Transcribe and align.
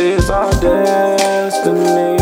is 0.00 0.30
our 0.30 0.50
destiny. 0.60 2.16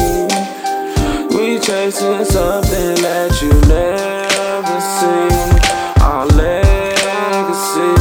We 1.31 1.61
chasing 1.61 2.25
something 2.25 2.95
that 3.07 3.31
you 3.41 3.55
never 3.71 4.79
see. 4.99 5.31
Our 6.03 6.27
legacy, 6.35 7.95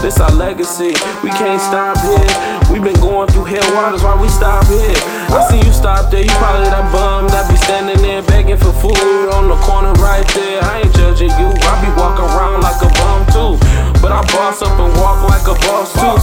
this 0.00 0.20
our 0.20 0.30
legacy. 0.30 0.94
We 1.24 1.30
can't 1.34 1.60
stop 1.60 1.98
here. 1.98 2.70
We 2.70 2.78
been 2.78 3.00
going 3.00 3.26
through 3.34 3.50
hell 3.50 3.66
waters 3.74 4.04
while 4.04 4.20
we 4.20 4.28
stop 4.28 4.64
here. 4.66 4.94
I 5.34 5.42
see 5.50 5.58
you 5.58 5.72
stop 5.72 6.10
there. 6.10 6.22
You 6.22 6.30
probably 6.38 6.70
that 6.70 6.86
bum 6.94 7.26
that 7.34 7.50
be 7.50 7.56
standing 7.56 7.98
there 8.02 8.22
begging 8.22 8.58
for 8.58 8.72
food 8.78 9.26
on 9.34 9.48
the 9.48 9.58
corner 9.66 9.92
right 9.98 10.26
there. 10.38 10.62
I 10.62 10.86
ain't 10.86 10.94
judging 10.94 11.34
you. 11.34 11.50
I 11.50 11.72
be 11.82 11.90
walking 11.98 12.30
around 12.30 12.62
like 12.62 12.78
a 12.78 12.90
bum 12.94 13.26
too. 13.34 13.58
But 13.98 14.12
I 14.12 14.22
boss 14.30 14.62
up 14.62 14.78
and 14.78 14.94
walk 15.02 15.26
like 15.26 15.50
a 15.50 15.58
boss 15.66 15.92
too. 15.98 16.19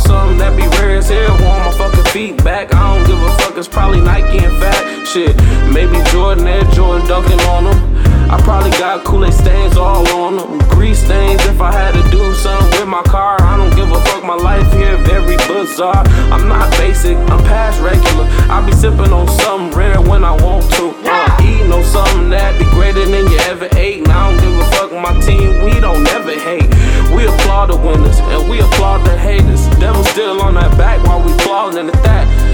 Don't 3.58 3.66
give 3.66 3.66
a 3.66 3.66
fuck. 3.66 3.66
It's 3.66 3.68
probably 3.68 4.02
Nike 4.02 4.46
and 4.46 4.56
fat 4.58 5.08
shit. 5.08 5.36
Maybe 5.74 5.98
Jordan 6.12 6.48
Air 6.48 6.64
Jordan 6.74 7.08
dunking 7.08 7.40
on 7.48 7.66
them. 7.66 7.98
I 8.30 8.40
probably 8.42 8.72
got 8.72 9.06
Kool-Aid 9.06 9.34
stains 9.34 9.78
all 9.78 10.06
on 10.10 10.38
them. 10.38 10.60
Grease 10.70 11.00
stains 11.00 11.44
if 11.46 11.62
I 11.62 11.72
had 11.72 11.94
to 11.94 12.04
do 12.12 12.34
something 12.34 12.80
with 12.80 12.88
my 12.88 13.02
car. 13.04 13.38
I 13.42 13.56
don't 13.58 13.74
give 13.76 13.90
a 13.90 14.00
fuck. 14.02 14.24
My 14.24 14.36
life 14.36 14.70
here 14.74 14.98
very 14.98 15.38
bizarre. 15.48 16.04
I'm 16.30 16.48
not 16.48 16.70
basic. 16.78 17.18
I'm 17.32 17.40
past 17.48 17.82
regular. 17.82 18.28
I 18.52 18.66
be 18.66 18.74
sipping 18.74 19.14
on 19.14 19.28
something 19.30 19.78
rare 19.78 20.02
when 20.02 20.24
I 20.26 20.36
want 20.44 20.70
to. 20.76 20.94
Uh, 21.08 21.38
eating 21.42 21.71
on 21.71 21.84
something 21.84 22.30
that 22.30 22.60
be 22.60 22.66
greater 22.76 23.05
than 23.05 23.32
you 23.32 23.40
ever 23.48 23.70
ate. 23.77 24.04
And 24.04 24.12
I 24.12 24.30
don't 24.30 24.40
give 24.44 24.60
a 24.60 24.66
fuck. 24.76 24.92
My 24.92 25.16
team, 25.21 25.64
we 25.64 25.80
don't 25.80 26.05
ever 26.10 26.36
hate. 26.36 26.68
We 27.16 27.26
applaud 27.26 27.68
the 27.71 27.77
winners 27.77 28.20
and 28.20 28.49
we 28.49 28.60
applaud 28.60 29.05
the 29.05 29.18
haters. 29.18 29.66
Devil 29.80 30.04
still 30.04 30.42
on 30.42 30.55
that 30.55 30.77
back 30.77 31.02
while 31.08 31.24
we 31.24 31.32
applauding 31.34 31.88
at 31.88 32.04
that. 32.04 32.46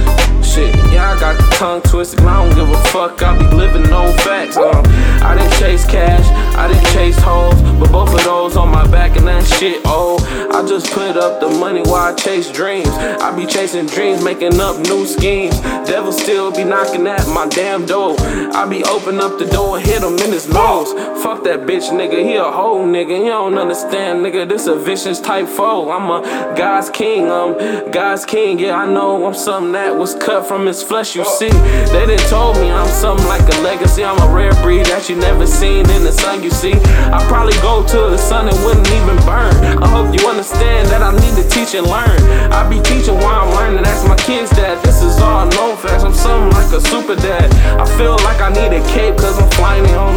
Shit, 0.54 0.76
yeah, 0.94 1.09
I 1.09 1.20
got 1.20 1.36
the 1.36 1.56
tongue 1.56 1.82
twisted, 1.82 2.20
I 2.20 2.46
don't 2.46 2.54
give 2.54 2.70
a 2.70 2.78
fuck. 2.90 3.23
I 3.23 3.36
be 3.40 3.56
living 3.56 3.92
on 3.92 4.14
facts. 4.20 4.56
Um, 4.56 4.86
I 5.26 5.34
didn't 5.36 5.52
chase 5.54 5.84
cash, 5.84 6.28
I 6.56 6.68
didn't 6.68 6.86
chase 6.94 7.18
hoes, 7.18 7.60
but 7.80 7.92
both 7.92 8.14
of 8.14 8.23
those 8.23 8.53
put 10.94 11.17
up 11.17 11.39
the 11.39 11.49
money 11.49 11.81
while 11.81 12.13
I 12.13 12.16
chase 12.16 12.52
dreams. 12.52 12.88
I 12.88 13.36
be 13.36 13.45
chasing 13.45 13.88
dreams, 13.88 14.23
making 14.23 14.59
up 14.59 14.77
new 14.77 15.05
schemes. 15.05 15.59
Devil 15.89 16.11
still 16.11 16.52
be 16.52 16.63
knocking 16.63 17.08
at 17.08 17.27
my 17.27 17.47
damn 17.47 17.86
door. 17.86 18.16
I 18.19 18.67
be 18.69 18.83
open 18.86 19.19
up 19.19 19.39
the 19.39 19.45
door, 19.45 19.80
hit 19.80 20.03
him 20.03 20.17
in 20.19 20.31
his 20.31 20.47
nose. 20.47 20.94
Fuck 21.23 21.44
that 21.45 21.61
bitch 21.61 21.89
nigga, 21.89 22.23
he 22.23 22.36
a 22.36 22.44
hoe 22.44 22.86
nigga. 22.86 23.17
He 23.17 23.25
don't 23.25 23.58
understand, 23.58 24.23
nigga. 24.23 24.47
This 24.47 24.67
a 24.67 24.75
vicious 24.75 25.19
type 25.19 25.47
foe. 25.47 25.89
I'm 25.89 26.09
a 26.11 26.55
God's 26.55 26.89
king, 26.91 27.27
um, 27.30 27.58
God's 27.91 28.25
king. 28.25 28.59
Yeah, 28.59 28.77
I 28.77 28.86
know 28.86 29.25
I'm 29.25 29.33
something 29.33 29.71
that 29.71 29.95
was 29.95 30.14
cut 30.16 30.47
from 30.47 30.67
his 30.67 30.83
flesh. 30.83 31.16
You 31.16 31.25
see, 31.25 31.49
they 31.49 32.05
done 32.05 32.30
told 32.30 32.58
me 32.58 32.69
I'm 32.69 32.88
something 32.88 33.25
like 33.27 33.41
a 33.41 33.61
legacy. 33.61 34.03
I'm 34.03 34.19
a 34.21 34.33
rare 34.33 34.53
breed 34.61 34.86
that 34.88 35.09
you 35.09 35.16
never 35.16 35.47
seen 35.47 35.89
in 35.89 36.03
the 36.03 36.11
sun. 36.11 36.44
You 36.44 36.52
see, 36.52 36.73
I 36.73 37.25
probably 37.27 37.58
go 37.61 37.86
to 37.88 37.97
the 38.11 38.17
sun 38.17 38.47
and 38.47 38.58
wouldn't 38.64 38.88
even 38.89 39.17
burn. 39.25 39.53
I 39.81 39.92
teach 41.74 41.80
and 41.80 41.90
learn. 41.90 42.22
I 42.52 42.68
be 42.70 42.80
teaching 42.82 43.16
while 43.16 43.48
I'm 43.48 43.52
learning. 43.56 43.86
Ask 43.86 44.08
my 44.08 44.16
kids 44.16 44.50
that 44.52 44.84
this 44.84 45.02
is 45.02 45.18
all 45.20 45.46
known 45.46 45.78
facts. 45.78 46.04
I'm 46.04 46.14
something 46.14 46.52
like 46.54 46.72
a 46.72 46.82
super 46.82 47.16
dad. 47.16 47.50
I 47.80 47.86
feel 47.98 48.16
like 48.24 48.42
I 48.42 48.50
need 48.54 48.76
a 48.76 48.82
cape 48.94 49.18
cause 49.18 49.40
I'm 49.40 49.50
flying 49.52 49.84
them. 49.84 50.14